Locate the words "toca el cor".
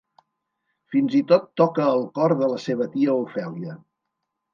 1.61-2.35